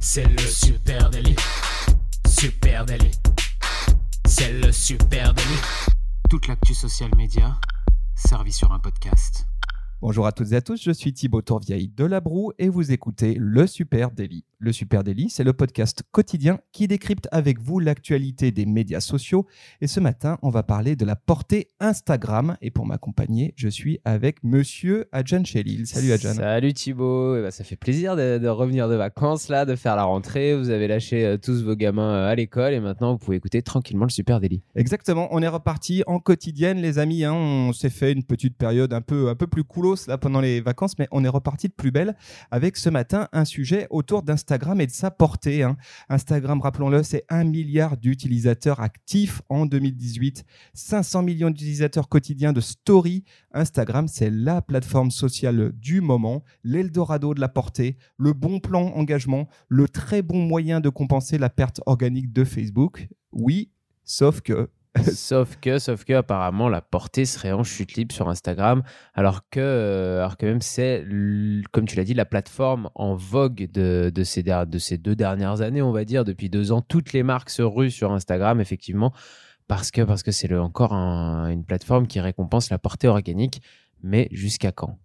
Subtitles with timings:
[0.00, 1.36] C'est le super délit.
[2.28, 3.12] Super délit.
[4.26, 5.60] C'est le super délit.
[6.28, 7.56] Toute l'actu social média
[8.14, 9.46] servie sur un podcast.
[10.02, 12.92] Bonjour à toutes et à tous, je suis Thibaut Tourvieille de La Broue et vous
[12.92, 14.44] écoutez Le Super Daily.
[14.64, 19.44] Le Super Daily, c'est le podcast quotidien qui décrypte avec vous l'actualité des médias sociaux.
[19.80, 22.56] Et ce matin, on va parler de la portée Instagram.
[22.62, 25.88] Et pour m'accompagner, je suis avec monsieur Adjan Chelil.
[25.88, 26.34] Salut Adjan.
[26.34, 29.96] Salut Thibaut, Eh ben, ça fait plaisir de, de revenir de vacances là, de faire
[29.96, 30.54] la rentrée.
[30.56, 33.62] Vous avez lâché euh, tous vos gamins euh, à l'école et maintenant vous pouvez écouter
[33.62, 34.62] tranquillement le Super Daily.
[34.76, 37.24] Exactement, on est reparti en quotidienne les amis.
[37.24, 37.34] hein.
[37.34, 40.60] On s'est fait une petite période un peu, un peu plus coolos là pendant les
[40.60, 42.14] vacances, mais on est reparti de plus belle
[42.52, 45.62] avec ce matin un sujet autour d'Instagram et de sa portée.
[45.62, 45.76] hein.
[46.08, 53.24] Instagram, rappelons-le, c'est un milliard d'utilisateurs actifs en 2018, 500 millions d'utilisateurs quotidiens de story.
[53.52, 59.48] Instagram, c'est la plateforme sociale du moment, l'Eldorado de la portée, le bon plan engagement,
[59.68, 63.08] le très bon moyen de compenser la perte organique de Facebook.
[63.32, 63.70] Oui,
[64.04, 64.68] sauf que
[65.14, 68.82] sauf que, sauf que apparemment la portée serait en chute libre sur Instagram,
[69.14, 71.04] alors que, euh, alors que même c'est,
[71.72, 74.42] comme tu l'as dit, la plateforme en vogue de, ces,
[74.98, 78.12] deux dernières années, on va dire, depuis deux ans, toutes les marques se ruent sur
[78.12, 79.12] Instagram, effectivement,
[79.66, 83.62] parce que c'est encore un- une plateforme qui récompense la portée organique,
[84.02, 84.98] mais jusqu'à quand?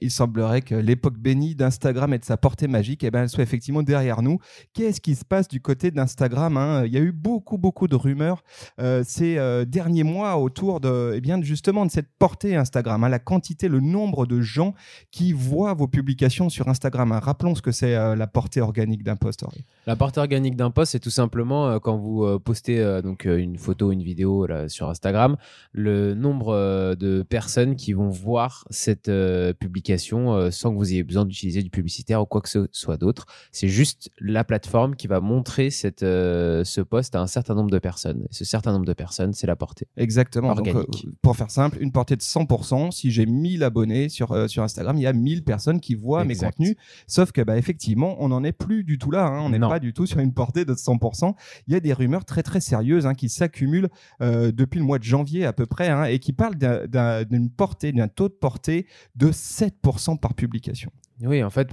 [0.00, 3.42] Il semblerait que l'époque bénie d'Instagram et de sa portée magique, eh ben, elle soit
[3.42, 4.38] effectivement derrière nous.
[4.72, 6.84] Qu'est-ce qui se passe du côté d'Instagram hein?
[6.86, 8.42] Il y a eu beaucoup, beaucoup de rumeurs
[8.80, 13.08] euh, ces euh, derniers mois autour de, eh bien, justement de cette portée Instagram, hein,
[13.08, 14.74] la quantité, le nombre de gens
[15.10, 17.12] qui voient vos publications sur Instagram.
[17.12, 17.20] hein.
[17.20, 19.44] Rappelons ce que c'est euh, la portée organique d'un post.
[19.86, 24.02] La portée organique d'un post, c'est tout simplement quand vous postez donc une photo, une
[24.02, 25.36] vidéo là, sur Instagram,
[25.72, 29.10] le nombre de personnes qui vont voir cette
[29.50, 32.68] euh, publication euh, sans que vous ayez besoin d'utiliser du publicitaire ou quoi que ce
[32.72, 33.26] soit d'autre.
[33.52, 37.70] C'est juste la plateforme qui va montrer cette, euh, ce post à un certain nombre
[37.70, 38.22] de personnes.
[38.30, 39.86] Et ce certain nombre de personnes, c'est la portée.
[39.96, 40.48] Exactement.
[40.50, 41.06] Organique.
[41.22, 42.90] pour faire simple, une portée de 100%.
[42.90, 46.34] Si j'ai 1000 abonnés sur, sur Instagram, il y a 1000 personnes qui voient mes
[46.50, 46.76] contenus.
[47.06, 49.26] Sauf que, bah, effectivement, on n'en est plus du tout là.
[49.26, 49.40] hein.
[49.42, 51.34] On n'est pas du tout sur une portée de 100%.
[51.66, 53.88] Il y a des rumeurs très, très sérieuses hein, qui s'accumulent
[54.20, 57.50] depuis le mois de janvier à peu près hein, et qui parlent d'un- d'un- d'une
[57.50, 60.90] portée, d'un taux de portée de 7% par publication.
[61.22, 61.68] Oui, en fait,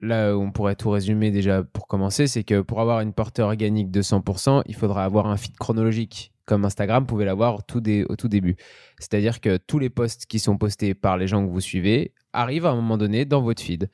[0.00, 3.42] là où on pourrait tout résumer déjà pour commencer, c'est que pour avoir une portée
[3.42, 7.80] organique de 100%, il faudra avoir un feed chronologique, comme Instagram pouvait l'avoir au tout,
[7.80, 8.56] début.
[8.98, 12.66] C'est-à-dire que tous les posts qui sont postés par les gens que vous suivez arrivent
[12.66, 13.90] à un moment donné dans votre feed.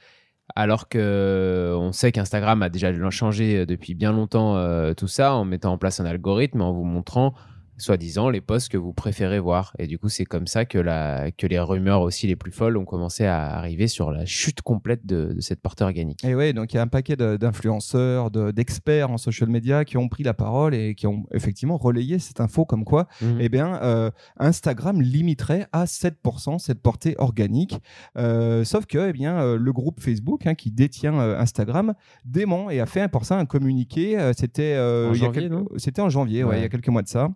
[0.55, 5.45] Alors que on sait qu'Instagram a déjà changé depuis bien longtemps euh, tout ça en
[5.45, 7.35] mettant en place un algorithme, en vous montrant
[7.79, 9.73] soi-disant les posts que vous préférez voir.
[9.79, 12.77] Et du coup, c'est comme ça que, la, que les rumeurs aussi les plus folles
[12.77, 16.25] ont commencé à arriver sur la chute complète de, de cette portée organique.
[16.25, 19.97] Et ouais, donc il y a un paquet d'influenceurs, de- d'experts en social media qui
[19.97, 23.39] ont pris la parole et qui ont effectivement relayé cette info comme quoi Mhm.
[23.41, 27.77] eh bien, euh, Instagram limiterait à 7% cette portée organique.
[28.17, 31.95] Euh, sauf que eh bien, euh, le groupe Facebook, hein, qui détient euh, Instagram,
[32.25, 34.17] dément et a fait pour ça un communiqué.
[34.37, 36.59] C'était En quelques- en janvier, ouais, Ouais.
[36.59, 37.29] il y a quelques mois de ça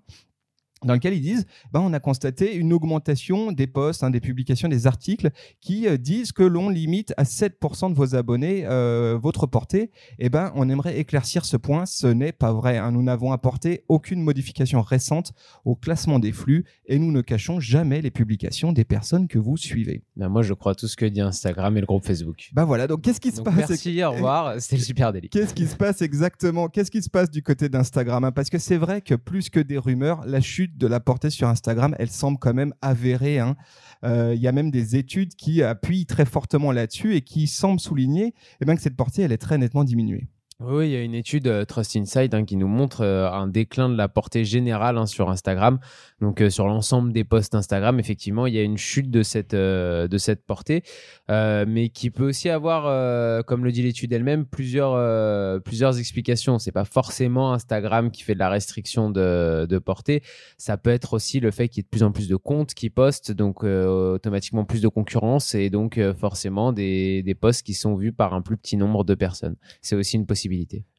[0.85, 4.69] dans lequel ils disent ben, on a constaté une augmentation des posts, hein, des publications,
[4.69, 5.31] des articles
[5.61, 9.91] qui euh, disent que l'on limite à 7% de vos abonnés euh, votre portée.
[10.19, 11.87] Eh ben, on aimerait éclaircir ce point.
[11.87, 12.79] Ce n'est pas vrai.
[12.79, 12.93] hein.
[12.93, 15.33] Nous n'avons apporté aucune modification récente
[15.65, 19.57] au classement des flux et nous ne cachons jamais les publications des personnes que vous
[19.57, 20.03] suivez.
[20.17, 22.51] Ben, moi, je crois tout ce que dit Instagram et le groupe Facebook.
[22.53, 22.87] Ben voilà.
[22.87, 24.61] Donc, qu'est-ce qui se Donc, passe merci, au revoir.
[24.61, 25.29] C'était le super délit.
[25.29, 26.69] Qu'est-ce qui se passe exactement?
[26.69, 28.33] Qu'est-ce qui se passe du côté d'Instagram hein?
[28.33, 31.49] Parce que c'est vrai que plus que des rumeurs, la chute de la portée sur
[31.49, 33.39] Instagram, elle semble quand même avérée.
[33.39, 33.57] hein.
[34.05, 37.81] Euh, Il y a même des études qui appuient très fortement là-dessus et qui semblent
[37.81, 40.29] souligner eh ben, que cette portée, elle est très nettement diminuée.
[40.63, 43.49] Oui, il y a une étude euh, Trust Insight hein, qui nous montre euh, un
[43.49, 45.79] déclin de la portée générale hein, sur Instagram.
[46.21, 49.55] Donc euh, sur l'ensemble des posts Instagram, effectivement, il y a une chute de cette,
[49.55, 50.83] de cette portée,
[51.29, 56.59] mais qui peut aussi avoir, comme le dit l'étude elle-même, plusieurs, plusieurs explications.
[56.59, 60.23] C'est pas forcément Instagram qui fait de la restriction de, de portée.
[60.59, 62.75] Ça peut être aussi le fait qu'il y ait de plus en plus de comptes
[62.75, 67.95] qui postent, donc automatiquement plus de concurrence et donc forcément des, des posts qui sont
[67.95, 69.57] vus par un plus petit nombre de personnes.
[69.81, 70.50] C'est aussi une possibilité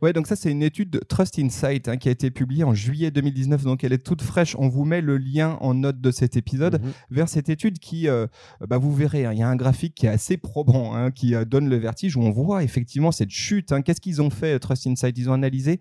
[0.02, 2.74] Ouais, donc ça c'est une étude de Trust Insight hein, qui a été publiée en
[2.74, 4.56] juillet 2019, donc elle est toute fraîche.
[4.58, 6.92] On vous met le lien en note de cet épisode mhm.
[7.10, 8.28] vers cette étude qui, euh,
[8.68, 11.36] bah, vous verrez, hein, il y a un graphique qui est assez probant, hein, qui
[11.36, 13.74] euh, donne le vertige où on voit effectivement cette chute.
[13.84, 15.18] Qu'est-ce qu'ils ont fait Trust Insight?
[15.18, 15.80] Ils ont analysé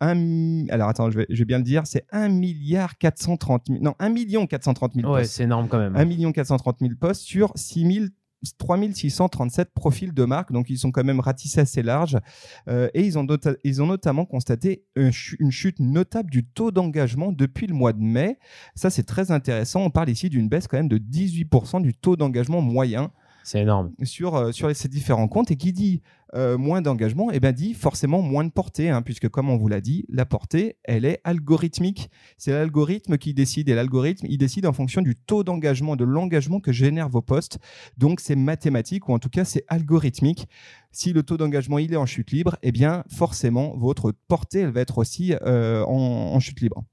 [0.00, 3.82] un, alors attends, je vais, je vais, bien le dire, c'est 1 milliard 430 000,
[3.82, 5.94] non, 1 million 430 000 ouais, c'est énorme quand même.
[5.94, 8.06] 1 million 430 000 postes sur 6 000
[8.58, 12.18] 3637 profils de marque, donc ils sont quand même ratissés assez larges.
[12.68, 13.26] Euh, et ils ont,
[13.64, 18.38] ils ont notamment constaté une, chute notable du taux d'engagement depuis le mois de mai.
[18.74, 19.82] Ça, c'est très intéressant.
[19.82, 23.10] On parle ici d'une baisse quand même de 18% du taux d'engagement moyen.
[23.42, 23.92] C'est énorme.
[24.02, 25.50] Sur, euh, sur ces différents comptes.
[25.50, 26.02] Et qui dit
[26.34, 29.68] euh, moins d'engagement, eh ben dit forcément moins de portée, hein, puisque comme on vous
[29.68, 32.10] l'a dit, la portée, elle est algorithmique.
[32.36, 36.60] C'est l'algorithme qui décide, et l'algorithme, il décide en fonction du taux d'engagement, de l'engagement
[36.60, 37.58] que génèrent vos posts.
[37.98, 40.46] Donc c'est mathématique, ou en tout cas c'est algorithmique.
[40.92, 44.70] Si le taux d'engagement il est en chute libre, eh bien forcément votre portée, elle
[44.70, 46.84] va être aussi euh, en chute libre.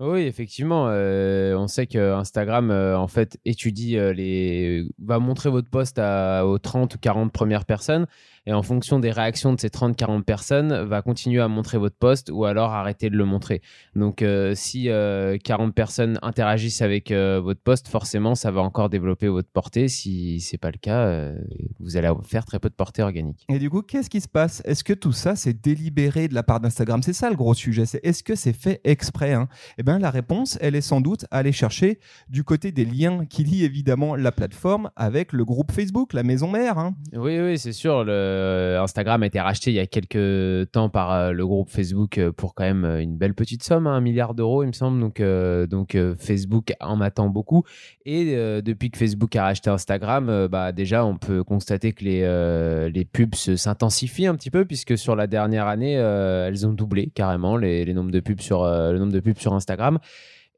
[0.00, 5.50] Oui, effectivement, euh, on sait que Instagram euh, en fait étudie euh, les va montrer
[5.50, 8.06] votre post aux 30 ou 40 premières personnes
[8.46, 12.30] et en fonction des réactions de ces 30-40 personnes, va continuer à montrer votre post
[12.32, 13.60] ou alors arrêter de le montrer.
[13.94, 14.24] Donc
[14.54, 19.88] si 40 euh, personnes interagissent avec votre post, forcément ça va encore développer votre portée.
[19.88, 21.32] Si c'est pas le cas,
[21.78, 23.44] vous allez faire très peu de portée organique.
[23.48, 24.62] Et du coup, qu'est-ce qui se passe?
[24.64, 27.02] Est-ce que tout ça c'est délibéré de la part d'Instagram?
[27.02, 27.84] C'est ça le gros sujet.
[27.84, 29.48] C'est est-ce que c'est fait exprès hein?
[29.78, 31.98] Eh bien la réponse, elle est sans doute à aller chercher
[32.28, 36.48] du côté des liens qui lient évidemment la plateforme avec le groupe Facebook, la maison
[36.48, 36.78] mère.
[36.78, 36.94] Hein.
[37.12, 38.04] Oui, oui, c'est sûr.
[38.06, 42.18] Euh, Instagram a été racheté il y a quelques temps par euh, le groupe Facebook
[42.18, 45.00] euh, pour quand même une belle petite somme, hein, un milliard d'euros, il me semble.
[45.00, 45.20] Donc,
[45.68, 47.64] donc Facebook en attend beaucoup.
[48.04, 53.04] Et depuis que Facebook a racheté Instagram, bah, déjà, on peut constater que les, les
[53.04, 57.84] pubs s'intensifient un petit peu, puisque sur la dernière année, elles ont doublé carrément les,
[57.84, 59.79] les nombres de pubs sur, le nombre de pubs sur Instagram.
[59.80, 60.00] Instagram.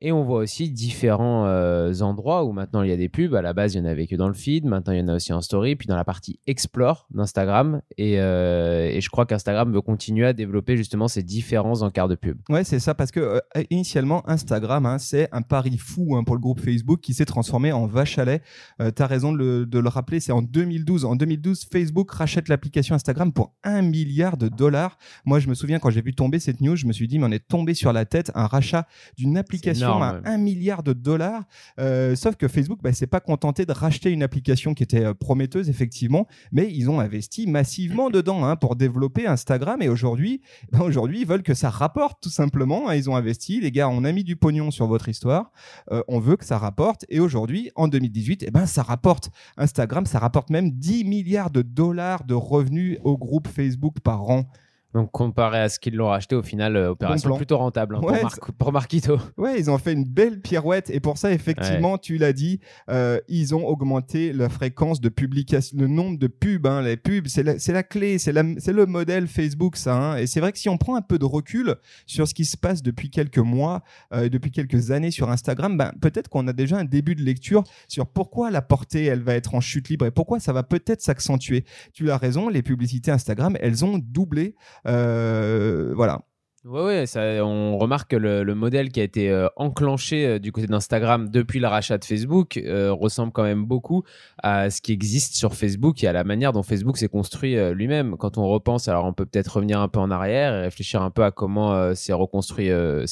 [0.04, 3.36] Et on voit aussi différents euh, endroits où maintenant il y a des pubs.
[3.36, 4.64] À la base, il y en avait que dans le feed.
[4.64, 5.76] Maintenant, il y en a aussi en story.
[5.76, 7.82] Puis dans la partie Explore d'Instagram.
[7.98, 12.36] Et, euh, je crois qu'Instagram veut continuer à développer justement ces différents encarts de pub.
[12.48, 12.96] Ouais, c'est ça.
[12.96, 17.00] Parce que euh, initialement, Instagram, hein, c'est un pari fou hein, pour le groupe Facebook
[17.00, 18.42] qui s'est transformé en vache à lait.
[18.80, 20.18] tu as raison de le, de le rappeler.
[20.18, 21.04] C'est en 2012.
[21.04, 24.98] En 2012, Facebook rachète l'application Instagram pour un milliard de dollars.
[25.24, 27.26] Moi, je me souviens quand j'ai vu tomber cette news, je me suis dit, mais
[27.26, 31.42] on est tombé sur la tête un rachat d'une application à un milliard de dollars.
[31.78, 35.14] Euh, sauf que Facebook bah, s'est pas contenté de racheter une application qui était euh,
[35.14, 39.82] prometteuse, effectivement, mais ils ont investi massivement dedans hein, pour développer Instagram.
[39.82, 40.40] Et aujourd'hui,
[40.70, 42.88] bah, aujourd'hui, ils veulent que ça rapporte tout simplement.
[42.88, 42.94] Hein.
[42.94, 43.60] Ils ont investi.
[43.60, 45.52] Les gars, on a mis du pognon sur votre histoire.
[45.90, 47.04] Euh, on veut que ça rapporte.
[47.08, 49.30] Et aujourd'hui, en 2018, eh ben, ça rapporte.
[49.56, 54.46] Instagram, ça rapporte même 10 milliards de dollars de revenus au groupe Facebook par an.
[54.94, 58.28] Donc comparé à ce qu'ils l'ont racheté, au final, euh, opération plutôt rentable hein,
[58.58, 59.18] pour, Marquito.
[59.38, 62.60] Ouais, ils ont fait une belle pirouette et pour ça, effectivement, tu l'as dit,
[62.90, 66.66] euh, ils ont augmenté la fréquence de publication, le nombre de pubs.
[66.66, 69.94] Hein, les pubs, c'est la, la, clé, c'est le modèle Facebook, ça.
[69.94, 70.16] Hein.
[70.16, 72.56] et c'est vrai que si on prend un peu de recul sur ce qui se
[72.56, 76.76] passe depuis quelques mois, euh, depuis quelques années sur Instagram, ben, peut-être qu'on a déjà
[76.76, 80.10] un début de lecture sur pourquoi la portée, elle va être en chute libre et
[80.10, 81.64] pourquoi ça va peut-être s'accentuer.
[81.94, 84.54] Tu as raison, les publicités Instagram, elles ont doublé.
[84.86, 86.22] Euh, voilà.
[86.64, 91.58] On remarque que le, modèle qui a été euh, enclenché euh, du côté d'Instagram depuis
[91.58, 94.04] le rachat de Facebook ressemble quand même beaucoup
[94.42, 98.16] à ce qui existe sur Facebook et à la manière dont Facebook s'est construit lui-même.
[98.16, 101.10] Quand on repense, alors on peut peut-être revenir un peu en arrière et réfléchir un
[101.10, 102.70] peu à comment s'est reconstruit,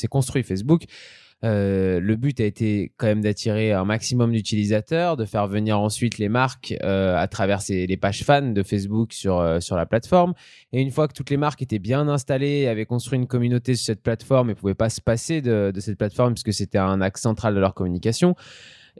[0.08, 0.84] construit Facebook.
[1.42, 6.18] Euh, le but a été quand même d'attirer un maximum d'utilisateurs, de faire venir ensuite
[6.18, 10.34] les marques euh, à travers les pages fans de Facebook sur, euh, sur la plateforme.
[10.72, 13.86] Et une fois que toutes les marques étaient bien installées, avaient construit une communauté sur
[13.86, 17.22] cette plateforme et pouvaient pas se passer de, de cette plateforme puisque c'était un axe
[17.22, 18.34] central de leur communication,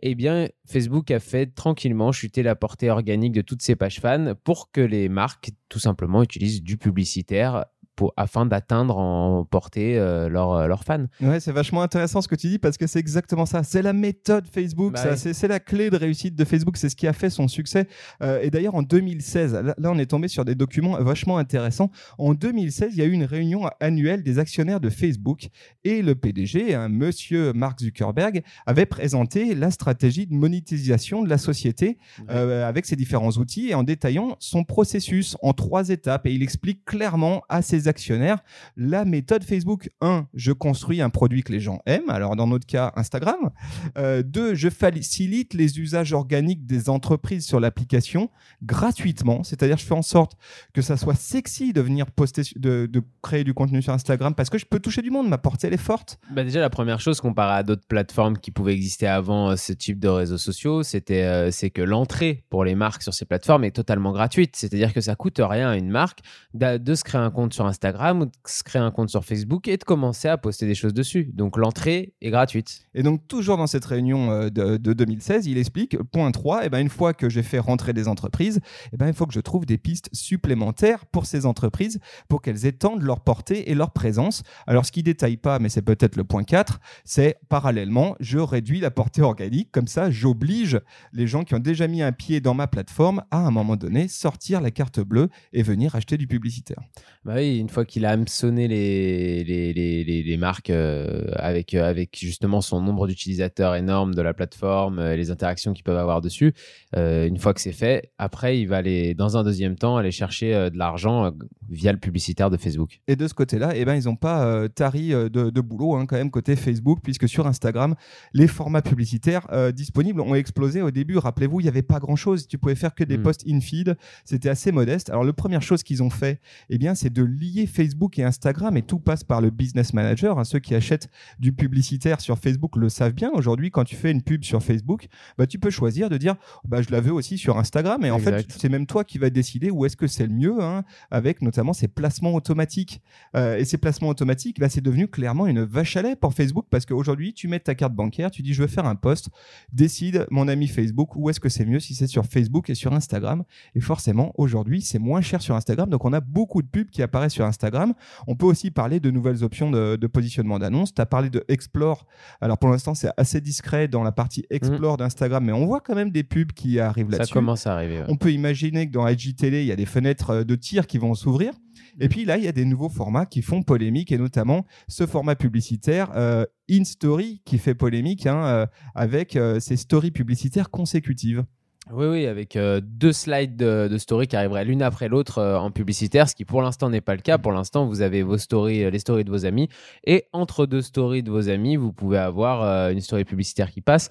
[0.02, 4.34] eh bien, Facebook a fait tranquillement chuter la portée organique de toutes ces pages fans
[4.44, 7.66] pour que les marques, tout simplement, utilisent du publicitaire
[8.00, 11.04] pour, afin d'atteindre en portée euh, leurs leur fans.
[11.20, 13.62] Ouais, c'est vachement intéressant ce que tu dis parce que c'est exactement ça.
[13.62, 15.34] C'est la méthode Facebook, Bah oui.
[15.34, 17.86] c'est, la clé de réussite de Facebook, c'est ce qui a fait son succès.
[18.22, 21.90] Euh, et d'ailleurs, en 2016, là, là, on est tombé sur des documents vachement intéressants.
[22.16, 25.50] En 2016, il y a eu une réunion annuelle des actionnaires de Facebook
[25.84, 31.36] et le PDG, un monsieur Mark Zuckerberg, avait présenté la stratégie de monétisation de la
[31.36, 31.98] société
[32.30, 36.26] euh, avec ses différents outils et en détaillant son processus en trois étapes.
[36.26, 38.38] Et il explique clairement à ses actionnaires
[38.76, 39.90] la méthode Facebook.
[40.00, 40.26] 1.
[40.34, 42.08] Je construis un produit que les gens aiment.
[42.08, 43.50] Alors, dans notre cas, Instagram.
[43.96, 44.54] 2.
[44.54, 48.30] je facilite les usages organiques des entreprises sur l'application
[48.62, 49.42] gratuitement.
[49.42, 50.36] C'est-à-dire, je fais en sorte
[50.72, 52.88] que ça soit sexy de venir poster, de,
[53.22, 55.28] créer du contenu sur Instagram parce que je peux toucher du monde.
[55.28, 56.18] Ma portée, elle est forte.
[56.30, 59.72] Bah déjà, la première chose comparé à d'autres plateformes qui pouvaient exister avant euh, ce
[59.72, 63.64] type de réseaux sociaux, c'était euh, c'est que l'entrée pour les marques sur ces plateformes
[63.64, 64.56] est totalement gratuite.
[64.56, 66.20] C'est-à-dire que ça coûte rien à une marque
[66.54, 69.68] de se créer un compte sur Instagram ou de se créer un compte sur Facebook
[69.68, 71.30] et de commencer à poster des choses dessus.
[71.34, 72.86] Donc l'entrée est gratuite.
[72.94, 76.68] Et donc, toujours dans cette réunion euh, de, de 2016, il explique, point 3, eh
[76.68, 78.60] ben, une fois que j'ai fait rentrer des entreprises,
[78.92, 82.66] eh ben, il faut que je trouve des pistes supplémentaires pour ces entreprises pour qu'elles
[82.66, 84.42] étendent leur portée et leur présence.
[84.66, 88.80] Alors, ce qui détaille pas, mais c'est peut-être le point 4, c'est parallèlement, je réduis
[88.80, 89.70] la portée organique.
[89.72, 90.80] Comme ça, j'oblige
[91.12, 93.76] les gens qui ont déjà mis un pied dans ma plateforme à, à un moment
[93.76, 96.80] donné, sortir la carte bleue et venir acheter du publicitaire.
[97.24, 101.74] Bah oui, une fois qu'il a hameçonné les, les, les, les, les marques euh, avec,
[101.74, 105.96] euh, avec justement son nombre d'utilisateurs énorme de la plateforme, euh, les interactions qu'ils peuvent
[105.96, 106.52] avoir dessus,
[106.96, 110.52] une fois que c'est fait, après, il va aller, dans un deuxième temps, aller chercher
[110.70, 111.32] de l'argent
[111.68, 113.00] via le publicitaire de Facebook.
[113.06, 116.16] Et de ce côté-là, eh ben, ils n'ont pas tari de, de boulot hein, quand
[116.16, 117.94] même côté Facebook, puisque sur Instagram,
[118.34, 121.18] les formats publicitaires disponibles ont explosé au début.
[121.18, 122.48] Rappelez-vous, il n'y avait pas grand-chose.
[122.48, 123.22] Tu pouvais faire que des Mm.
[123.22, 123.96] posts in-feed.
[124.24, 125.10] C'était assez modeste.
[125.10, 126.40] Alors, la première chose qu'ils ont fait,
[126.70, 127.22] eh bien, c'est de
[127.66, 130.38] Facebook et Instagram, et tout passe par le Business Manager.
[130.38, 130.44] hein.
[130.44, 133.30] Ceux qui achètent du publicitaire sur Facebook le savent bien.
[133.34, 136.82] Aujourd'hui, quand tu fais une pub sur Facebook, bah, tu peux choisir de dire, bah,
[136.82, 138.04] je la veux aussi sur Instagram.
[138.04, 140.62] Et en fait, c'est même toi qui vas décider où est-ce que c'est le mieux,
[140.62, 143.00] hein, avec notamment ces placements automatiques.
[143.36, 146.66] Euh, et ces placements automatiques, bah, c'est devenu clairement une vache à lait pour Facebook
[146.70, 149.28] parce qu'aujourd'hui, tu mets ta carte bancaire, tu dis je veux faire un post,
[149.72, 152.92] décide mon ami Facebook où est-ce que c'est mieux si c'est sur Facebook et sur
[152.92, 153.44] Instagram.
[153.74, 155.88] Et forcément, aujourd'hui, c'est moins cher sur Instagram.
[155.90, 157.94] Donc, on a beaucoup de pubs qui apparaissent sur Instagram.
[158.26, 160.94] On peut aussi parler de nouvelles options de, de positionnement d'annonce.
[160.94, 162.06] Tu as parlé de Explore.
[162.40, 165.94] Alors, pour l'instant, c'est assez discret dans la partie Explore d'Instagram, mais on voit quand
[165.94, 167.34] même des pubs qui arrivent Ça là-dessus.
[167.34, 167.98] commence à arriver.
[167.98, 168.04] ouais.
[168.08, 170.98] On peut imaginer que dans IGTV, il y a des fenêtres euh, de tir qui
[170.98, 171.52] vont s'ouvrir.
[171.98, 175.06] Et puis là, il y a des nouveaux formats qui font polémique, et notamment ce
[175.06, 180.70] format publicitaire euh, In Story qui fait polémique hein, euh, avec euh, ces stories publicitaires
[180.70, 181.44] consécutives.
[181.92, 185.72] Oui, oui, avec euh, deux slides de, story qui arriveraient l'une après l'autre euh, en
[185.72, 187.36] publicitaire, ce qui pour l'instant n'est pas le cas.
[187.36, 189.68] Pour l'instant, vous avez vos stories, euh, les stories de vos amis,
[190.04, 194.08] et entre deux stories de vos amis, vous pouvez avoir une story publicitaire qui passe.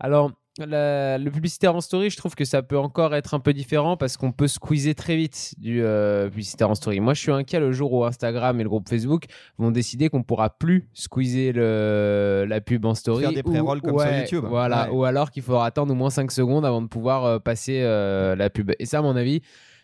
[0.00, 3.52] Alors, la- le publicitaire en story, je trouve que ça peut encore être un peu
[3.52, 7.00] différent parce qu'on peut squeezer très vite du euh, publicitaire en story.
[7.00, 9.24] Moi, je suis inquiet le jour où Instagram et le groupe Facebook
[9.58, 13.22] vont décider qu'on pourra plus squeezer le, la pub en story.
[13.22, 14.44] Faire des pré-rolls comme sur ouais, YouTube.
[14.48, 14.96] Voilà, Ouais.
[14.96, 18.34] ou alors qu'il faudra attendre au moins 5 secondes avant de pouvoir euh, passer euh,
[18.36, 18.72] la pub.
[18.78, 19.42] Et ça, à mon avis,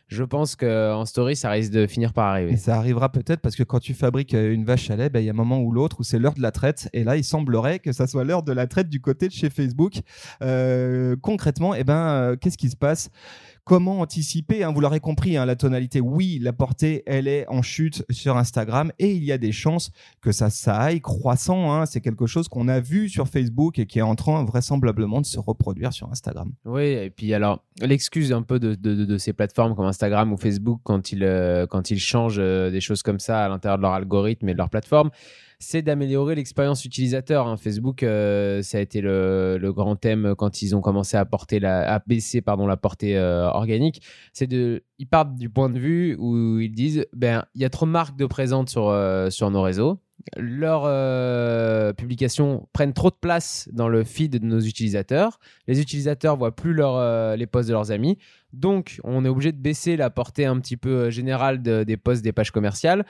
[0.09, 2.57] je pense qu'en story, ça risque de finir par arriver.
[2.57, 5.27] Ça arrivera peut-être parce que quand tu fabriques euh, une vache à lait, ben, il
[5.27, 6.89] y a un moment ou l'autre où c'est l'heure de la traite.
[6.93, 9.51] Et là, il semblerait que ça soit l'heure de la traite du côté de chez
[9.51, 9.95] Facebook.
[10.43, 13.11] Euh, concrètement, eh ben, euh, qu'est-ce qui se passe?
[13.66, 17.62] Comment anticiper hein, Vous l'aurez compris, hein, la tonalité, oui, la portée, elle est en
[17.62, 20.46] chute sur Instagram et il y a des chances que ça,
[20.76, 21.73] aille croissant.
[21.73, 21.85] hein.
[21.85, 25.26] C'est quelque chose qu'on a vu sur Facebook et qui est en train vraisemblablement de
[25.26, 26.52] se reproduire sur Instagram.
[26.64, 31.11] Oui, et puis alors, l'excuse un peu de, ces plateformes comme Instagram ou Facebook quand
[31.11, 34.58] ils, euh, changent euh, des choses comme ça à l'intérieur de leur algorithme et de
[34.58, 35.11] leur plateforme,
[35.59, 37.47] c'est d'améliorer l'expérience utilisateur.
[37.47, 37.57] hein.
[37.57, 42.03] Facebook, euh, ça a été le, grand thème quand ils ont commencé à, porter à
[42.07, 44.03] baisser pardon, la portée euh, organique.
[44.33, 47.71] C'est de, ils partent du point de vue où ils disent, ben, il y a
[47.71, 49.99] trop de marques de présentes sur, euh, sur nos réseaux.
[50.37, 55.39] Leurs publications prennent trop de place dans le feed de nos utilisateurs.
[55.69, 58.19] Les utilisateurs voient plus leur, les posts de leurs amis.
[58.53, 62.25] Donc, on est obligé de baisser la portée un petit peu générale de- des posts
[62.25, 63.05] des pages commerciales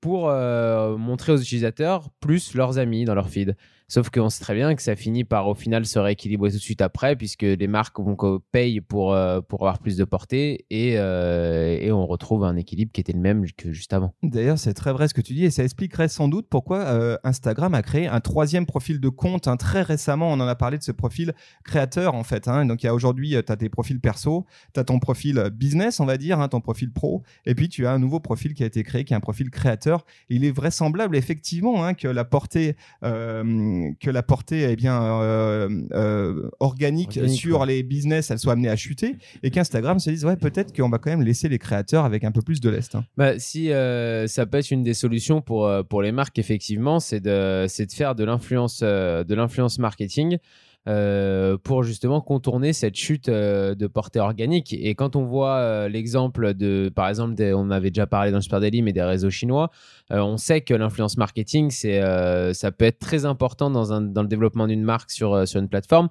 [0.00, 3.56] pour euh, montrer aux utilisateurs plus leurs amis dans leur feed.
[3.90, 6.62] Sauf qu'on sait très bien que ça finit par au final se rééquilibrer tout de
[6.62, 10.66] suite après, puisque les marques vont qu'on paye pour, euh, pour avoir plus de portée
[10.68, 14.12] et, euh, et on retrouve un équilibre qui était le même que juste avant.
[14.22, 17.16] D'ailleurs, c'est très vrai ce que tu dis et ça expliquerait sans doute pourquoi euh,
[17.24, 19.48] Instagram a créé un troisième profil de compte.
[19.48, 19.56] hein.
[19.56, 21.32] Très récemment, on en a parlé de ce profil
[21.64, 22.46] créateur en fait.
[22.46, 22.66] hein.
[22.66, 26.40] Donc, aujourd'hui, tu as tes profils perso, tu as ton profil business, on va dire,
[26.40, 29.04] hein, ton profil pro, et puis tu as un nouveau profil qui a été créé
[29.04, 30.04] qui est un profil créateur.
[30.28, 32.76] Il est vraisemblable effectivement que la portée,
[34.00, 37.66] que la portée eh bien, euh, euh, organique, Organique, sur ouais.
[37.66, 40.98] les business, elle soit amenée à chuter et qu'Instagram se dise, ouais, peut-être qu'on va
[40.98, 42.94] quand même laisser les créateurs avec un peu plus de lest.
[42.94, 43.04] hein.
[43.16, 47.00] Bah, si euh, ça peut être une des solutions pour, euh, pour les marques, effectivement,
[47.00, 50.38] c'est de, c'est de faire de l'influence euh, de l'influence marketing
[50.88, 54.72] euh, pour justement contourner cette chute euh, de portée organique.
[54.72, 58.42] Et quand on voit euh, l'exemple de, par exemple, on avait déjà parlé dans le
[58.42, 59.70] Super Daily, mais des réseaux chinois,
[60.10, 62.00] on sait que l'influence marketing, c'est,
[62.54, 65.68] ça peut être très important dans, un, dans le développement d'une marque sur, sur une
[65.68, 66.08] plateforme.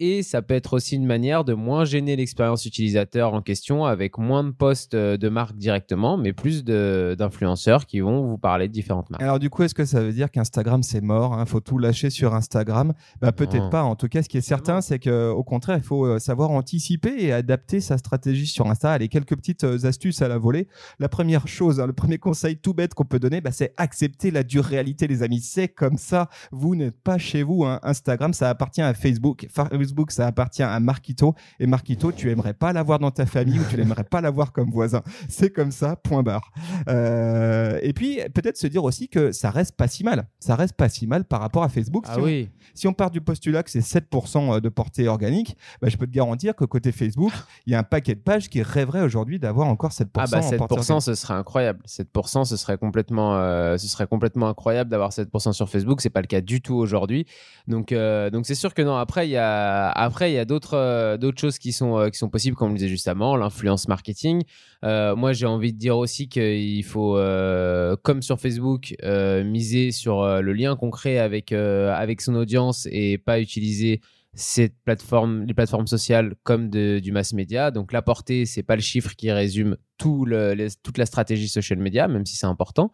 [0.00, 4.16] Et ça peut être aussi une manière de moins gêner l'expérience utilisateur en question avec
[4.16, 8.72] moins de posts euh, de marque directement, mais plus d'influenceurs qui vont vous parler de
[8.72, 9.22] différentes marques.
[9.22, 12.10] Alors du coup, est-ce que ça veut dire qu'Instagram c'est mort Il faut tout lâcher
[12.10, 12.94] sur Instagram?
[13.20, 13.82] Bah peut-être pas.
[13.82, 16.50] En tout cas, ce qui est certain, c'est que au contraire, il faut euh, savoir
[16.50, 18.92] anticiper et adapter sa stratégie sur Insta.
[18.92, 20.68] Allez, quelques petites euh, astuces à la volée.
[21.00, 24.30] La première chose, hein, le premier conseil tout bête qu'on peut donner, bah, c'est accepter
[24.30, 25.40] la dure réalité, les amis.
[25.40, 26.28] C'est comme ça.
[26.52, 27.64] Vous n'êtes pas chez vous.
[27.64, 27.80] hein.
[27.82, 29.46] Instagram, ça appartient à Facebook.
[29.88, 31.34] Facebook, ça appartient à Marquito.
[31.58, 34.70] Et Marquito, tu aimerais pas l'avoir dans ta famille ou tu n'aimerais pas l'avoir comme
[34.70, 35.02] voisin.
[35.28, 35.96] C'est comme ça.
[35.96, 36.52] Point barre.
[36.88, 40.28] Euh, et puis peut-être se dire aussi que ça reste pas si mal.
[40.40, 42.04] Ça reste pas si mal par rapport à Facebook.
[42.06, 45.56] Ah si, on, oui, si on part du postulat que c'est 7% de portée organique,
[45.80, 47.32] bah, je peux te garantir que côté Facebook,
[47.66, 50.38] il y a un paquet de pages qui rêveraient aujourd'hui d'avoir encore 7% ah bah
[50.38, 51.02] en portée 7%, organique.
[51.02, 51.80] ce serait incroyable.
[51.86, 56.00] 7%, ce serait complètement, euh, ce serait complètement incroyable d'avoir 7% sur Facebook.
[56.00, 57.26] C'est pas le cas du tout aujourd'hui.
[57.66, 58.96] Donc, euh, donc c'est sûr que non.
[58.96, 62.08] Après, il y a, après, il y a d'autres, euh, d'autres choses qui sont, euh,
[62.10, 64.42] qui sont possibles, comme on le disait juste avant, l'influence marketing.
[64.84, 69.90] Euh, moi, j'ai envie de dire aussi qu'il faut, euh, comme sur Facebook, euh, miser
[69.92, 74.00] sur euh, le lien qu'on crée avec, euh, avec son audience et pas utiliser
[74.34, 77.70] ces plateformes, les plateformes sociales comme du mass média.
[77.70, 81.78] Donc la portée, c'est pas le chiffre qui résume tout le- toute la stratégie social
[81.78, 82.92] media, même si c'est important.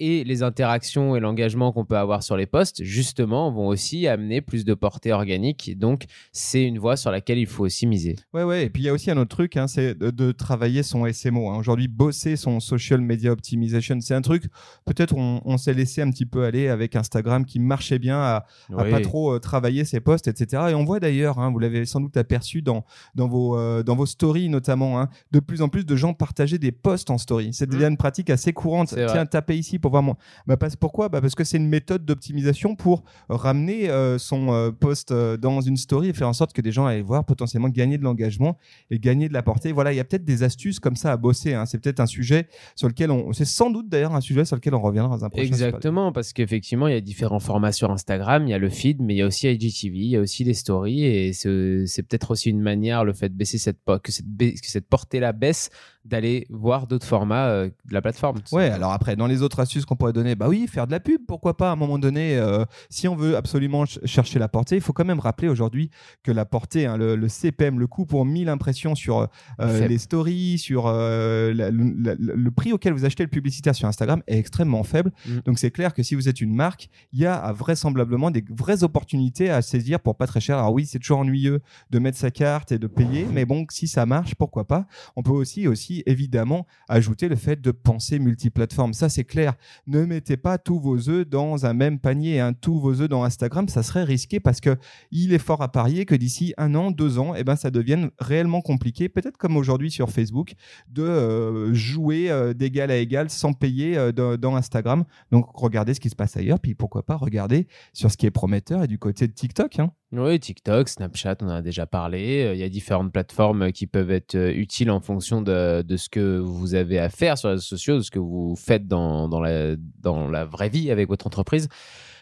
[0.00, 4.40] Et les interactions et l'engagement qu'on peut avoir sur les posts, justement, vont aussi amener
[4.40, 5.76] plus de portée organique.
[5.76, 8.14] Donc, c'est une voie sur laquelle il faut aussi miser.
[8.32, 8.64] Ouais, ouais.
[8.66, 11.04] Et puis il y a aussi un autre truc, hein, c'est de, de travailler son
[11.12, 11.50] SMO.
[11.50, 11.58] hein.
[11.58, 14.44] Aujourd'hui, bosser son social media optimization, c'est un truc.
[14.86, 18.46] Peut-être on, on s'est laissé un petit peu aller avec Instagram qui marchait bien à,
[18.76, 18.90] à Oui.
[18.90, 20.62] pas trop euh, travailler ses posts, etc.
[20.70, 22.84] Et on voit d'ailleurs, hein, vous l'avez sans doute aperçu dans,
[23.16, 26.70] dans, vos, euh, dans vos stories notamment, de plus en plus de gens partager des
[26.72, 27.50] posts en story.
[27.52, 28.94] C'est devenu une pratique assez courante.
[28.94, 30.14] Tiens, tapez ici pour voir mon.
[30.46, 31.08] Bah, parce, pourquoi?
[31.08, 35.60] Bah, Parce que c'est une méthode d'optimisation pour ramener euh, son euh, post euh, dans
[35.60, 38.58] une story et faire en sorte que des gens aillent voir, potentiellement gagner de l'engagement
[38.90, 39.72] et gagner de la portée.
[39.72, 41.54] Voilà, il y a peut-être des astuces comme ça à bosser.
[41.54, 41.66] hein.
[41.66, 43.32] C'est peut-être un sujet sur lequel on.
[43.32, 46.32] C'est sans doute d'ailleurs un sujet sur lequel on reviendra dans un prochain Exactement, parce
[46.32, 49.18] qu'effectivement, il y a différents formats sur Instagram, il y a le feed, mais il
[49.18, 52.60] y a aussi IGTV, il y a aussi les stories, et c'est peut-être aussi une
[52.60, 55.70] manière, le fait de baisser cette, que cette, que cette portée-là baisse,
[56.08, 58.38] d'aller voir d'autres formats euh, de la plateforme.
[58.52, 61.00] Ouais, alors après, dans les autres astuces qu'on pourrait donner, bah oui, faire de la
[61.00, 64.48] pub, pourquoi pas à un moment donné, euh, si on veut absolument ch- chercher la
[64.48, 65.90] portée, il faut quand même rappeler aujourd'hui
[66.22, 69.28] que la portée, hein, le, le CPM, le coût pour 1000 impressions sur
[69.60, 73.74] euh, les stories, sur euh, la- le, la- le prix auquel vous achetez le publicitaire
[73.74, 75.12] sur Instagram est extrêmement faible.
[75.26, 75.38] Mm.
[75.44, 78.82] Donc c'est clair que si vous êtes une marque, il y a vraisemblablement des vraies
[78.84, 80.58] opportunités à saisir pour pas très cher.
[80.58, 81.60] Alors oui, c'est toujours ennuyeux
[81.90, 84.86] de mettre sa carte et de payer, mais bon, si ça marche, pourquoi pas
[85.16, 88.92] On peut aussi, aussi évidemment ajouter le fait de penser multiplateforme.
[88.92, 89.54] Ça, c'est clair.
[89.86, 92.40] Ne mettez pas tous vos œufs dans un même panier.
[92.40, 92.52] Hein.
[92.52, 94.76] Tous vos œufs dans Instagram, ça serait risqué parce que
[95.10, 98.10] il est fort à parier que d'ici un an, deux ans, eh ben, ça devienne
[98.18, 100.54] réellement compliqué, peut-être comme aujourd'hui sur Facebook,
[100.88, 105.04] de euh, jouer euh, d'égal à égal sans payer euh, dans, Instagram.
[105.30, 108.30] Donc, regardez ce qui se passe ailleurs, puis pourquoi pas regarder sur ce qui est
[108.30, 109.78] prometteur et du côté de TikTok.
[109.78, 109.92] Hein.
[110.10, 112.46] Oui, TikTok, Snapchat, on en a déjà parlé.
[112.46, 116.08] Euh, Il y a différentes plateformes qui peuvent être euh, utiles en fonction de, ce
[116.08, 119.28] que vous avez à faire sur les réseaux sociaux, de ce que vous faites dans
[119.28, 121.68] la vraie vie avec votre entreprise.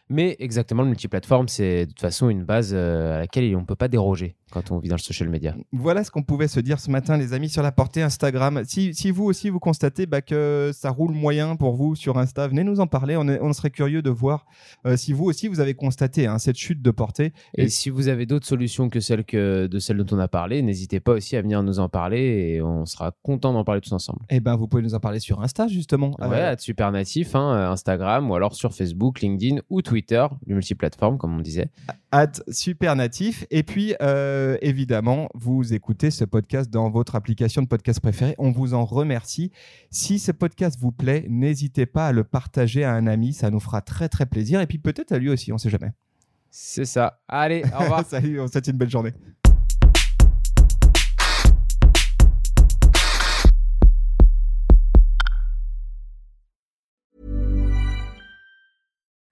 [0.09, 3.67] Mais exactement, le multiplateforme, c'est de toute façon une base euh, à laquelle on ne
[3.67, 5.57] peut pas déroger quand on vit dans le social media.
[5.73, 8.63] Voilà ce qu'on pouvait se dire ce matin, les amis, sur la portée Instagram.
[8.65, 12.47] Si, si vous aussi vous constatez bah, que ça roule moyen pour vous sur Insta,
[12.47, 13.17] venez nous en parler.
[13.17, 14.47] On, est- on serait curieux de voir
[14.87, 17.33] euh, si vous aussi vous avez constaté hein, cette chute de portée.
[17.57, 20.29] Et, Et- si vous avez d'autres solutions que celles que, de celles dont on a
[20.29, 23.81] parlé, n'hésitez pas aussi à venir nous en parler et on sera content d'en parler
[23.81, 24.21] tous ensemble.
[24.31, 26.13] Eh ben, vous pouvez nous en parler sur Insta justement.
[26.21, 29.96] Ouais, Euh, à Super Natif, hein, Instagram ou alors sur Facebook, LinkedIn ou Twitter.
[29.97, 31.71] Twitter, le multiplateforme, comme on disait.
[32.13, 33.47] at Supernatif.
[33.51, 38.35] Et puis, euh, évidemment, vous écoutez ce podcast dans votre application de podcast préférée.
[38.37, 39.53] On vous en remercie.
[39.91, 43.33] Si ce podcast vous plaît, n'hésitez pas à le partager à un ami.
[43.33, 44.61] Ça nous fera très, très plaisir.
[44.61, 45.93] Et puis peut-être à lui aussi, on ne sait jamais.
[46.51, 47.21] C'est ça.
[47.27, 48.05] Allez, au revoir.
[48.05, 49.15] Salut, on souhaite une belle journée.